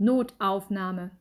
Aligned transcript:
Notaufnahme. 0.00 1.12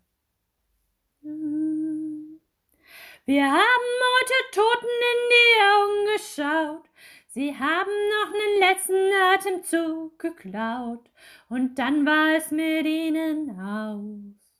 Wir 3.25 3.46
haben 3.46 3.59
heute 3.59 4.33
Toten 4.54 4.88
in 5.12 5.29
die 5.36 5.62
Augen 5.70 6.02
geschaut. 6.15 6.86
Sie 7.28 7.54
haben 7.54 8.10
noch 8.10 8.31
nen 8.31 8.60
letzten 8.60 9.12
Atemzug 9.34 10.18
geklaut. 10.18 11.12
Und 11.49 11.78
dann 11.78 12.05
war 12.05 12.37
es 12.37 12.51
mit 12.51 12.85
ihnen 12.85 13.60
aus. 13.60 14.53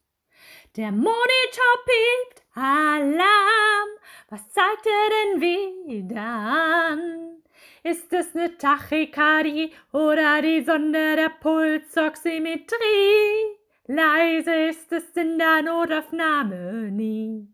Der 0.76 0.92
Monitor 0.92 1.86
piept, 1.86 2.44
Alarm. 2.56 3.90
Was 4.28 4.50
zeigt 4.50 4.86
er 4.86 5.10
denn 5.16 5.40
wieder 5.42 6.22
an? 6.22 7.42
Ist 7.84 8.12
es 8.12 8.34
ne 8.34 8.58
Tachykardie 8.58 9.72
oder 9.94 10.42
die 10.42 10.62
Sonde 10.62 11.16
der 11.16 11.30
Pulsoximetrie? 11.30 13.59
Leise 13.92 14.54
ist 14.70 14.92
es 14.92 15.04
in 15.16 15.40
der 15.40 15.64
Notaufnahme 15.64 16.92
nie. 16.92 17.48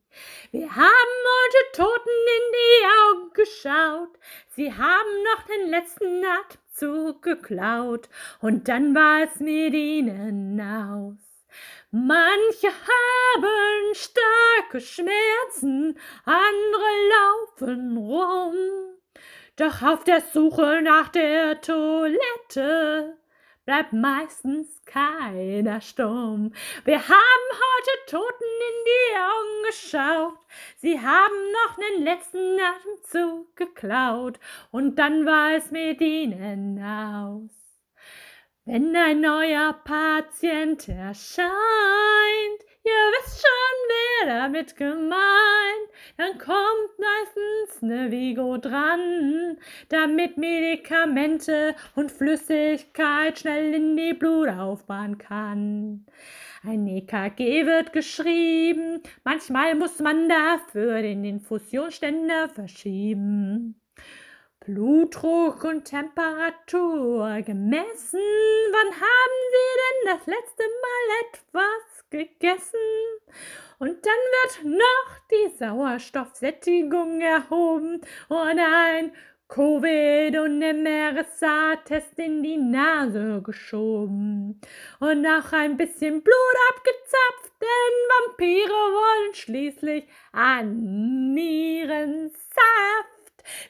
Wir 0.52 0.70
haben 0.70 1.16
heute 1.32 1.78
Toten 1.78 2.10
in 2.10 2.52
die 2.52 2.86
Augen 3.00 3.34
geschaut. 3.34 4.20
Sie 4.50 4.74
haben 4.74 5.24
noch 5.32 5.44
den 5.44 5.70
letzten 5.70 6.26
Atemzug 6.26 7.22
geklaut. 7.22 8.10
Und 8.42 8.68
dann 8.68 8.94
war 8.94 9.24
es 9.24 9.40
mit 9.40 9.74
ihnen 9.74 10.60
aus. 10.60 11.48
Manche 11.92 12.68
haben 12.68 13.94
starke 13.94 14.82
Schmerzen, 14.82 15.98
andere 16.26 16.92
laufen 17.16 17.96
rum. 17.96 18.56
Doch 19.56 19.82
auf 19.82 20.04
der 20.04 20.20
Suche 20.20 20.82
nach 20.82 21.08
der 21.08 21.62
Toilette 21.62 23.18
bleibt 23.66 23.94
meistens 23.94 24.68
keiner 24.86 25.82
stumm. 25.82 26.54
Wir 26.84 27.00
haben 27.00 27.50
heute 27.52 28.12
Toten 28.12 28.44
in 28.44 28.86
die 28.86 29.18
Augen 29.18 29.64
geschaut. 29.66 30.40
Sie 30.78 31.00
haben 31.00 31.52
noch 31.52 31.78
nen 31.78 32.04
letzten 32.04 32.60
Atemzug 32.60 33.56
geklaut. 33.56 34.40
Und 34.72 34.98
dann 34.98 35.26
war 35.26 35.56
es 35.56 35.72
mit 35.72 36.00
ihnen 36.02 36.82
aus. 36.84 37.52
Wenn 38.66 38.96
ein 38.96 39.22
neuer 39.22 39.74
Patient 39.84 40.88
erscheint, 40.88 41.46
damit 44.56 44.78
gemeint, 44.78 45.90
dann 46.18 46.38
kommt 46.38 46.98
meistens 46.98 47.82
ne 47.82 48.10
Vigo 48.10 48.58
dran, 48.58 49.58
damit 49.90 50.38
Medikamente 50.38 51.76
und 51.96 52.12
Flüssigkeit 52.12 53.38
schnell 53.38 53.74
in 53.74 53.98
die 53.98 54.14
Blutaufbahn 54.14 55.18
kann. 55.18 56.06
Ein 56.64 56.88
EKG 56.88 57.66
wird 57.66 57.92
geschrieben, 57.92 59.02
manchmal 59.26 59.76
muss 59.76 60.00
man 60.00 60.30
dafür 60.30 61.02
den 61.02 61.26
Infusionsständer 61.26 62.50
verschieben. 62.50 63.82
Blutdruck 64.62 65.64
und 65.66 65.84
Temperatur 65.84 67.42
gemessen. 67.42 68.20
Wann 68.72 68.94
haben 68.94 69.38
Sie 69.52 69.70
denn 69.82 70.18
das 70.18 70.26
letzte 70.26 70.64
Mal 70.64 71.06
etwas 71.30 72.10
gegessen? 72.10 72.80
Und 73.80 74.06
dann 74.06 74.64
wird 74.64 74.78
noch 74.78 75.18
die 75.32 75.58
Sauerstoffsättigung 75.58 77.22
erhoben 77.22 78.02
und 78.30 78.60
ein 78.60 79.12
Covid- 79.48 80.40
und 80.40 80.60
MRSA-Test 80.60 82.18
in 82.18 82.42
die 82.42 82.58
Nase 82.58 83.42
geschoben. 83.44 84.60
Und 85.00 85.26
auch 85.26 85.52
ein 85.54 85.78
bisschen 85.78 86.24
Blut 86.24 86.56
abgezapft, 86.72 87.54
denn 87.62 88.28
Vampire 88.28 88.70
wollen 88.70 89.34
schließlich 89.36 90.08
an 90.32 91.34
Nierensaft. 91.34 92.46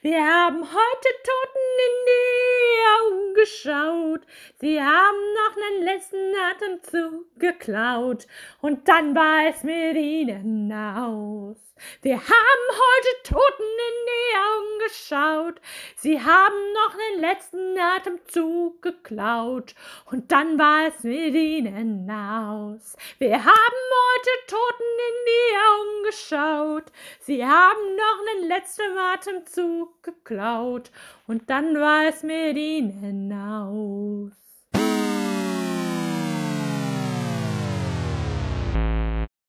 Wir 0.00 0.24
haben 0.24 0.62
heute 0.62 1.08
Toten 1.22 1.66
in 1.86 1.96
die 2.06 2.35
geschaut. 3.46 4.20
Sie 4.60 4.80
haben 4.80 5.16
noch 5.34 5.56
nen 5.56 5.84
letzten 5.84 6.34
Atemzug 6.50 7.38
geklaut. 7.38 8.26
Und 8.60 8.88
dann 8.88 9.14
war 9.14 9.48
es 9.48 9.62
mit 9.62 9.96
ihnen 9.96 10.72
aus. 10.72 11.65
Wir 12.00 12.14
haben 12.14 12.66
heute 12.70 13.34
Toten 13.34 13.62
in 13.62 14.06
die 14.06 14.36
Augen 14.38 14.78
geschaut. 14.86 15.60
Sie 15.96 16.18
haben 16.20 16.72
noch 16.72 16.96
den 16.96 17.20
letzten 17.20 17.78
Atemzug 17.78 18.80
geklaut. 18.80 19.74
Und 20.06 20.32
dann 20.32 20.58
war 20.58 20.86
es 20.86 21.02
mit 21.02 21.34
ihnen 21.34 22.10
aus. 22.10 22.96
Wir 23.18 23.44
haben 23.44 23.46
heute 23.46 24.30
Toten 24.46 24.84
in 25.08 25.18
die 25.26 25.56
Augen 25.68 26.02
geschaut. 26.04 26.92
Sie 27.20 27.44
haben 27.44 27.96
noch 27.96 28.24
den 28.34 28.48
letzten 28.48 28.98
Atemzug 28.98 30.02
geklaut. 30.02 30.90
Und 31.26 31.50
dann 31.50 31.78
war 31.78 32.06
es 32.08 32.22
mit 32.22 32.56
ihnen 32.56 33.32
aus. 33.32 34.25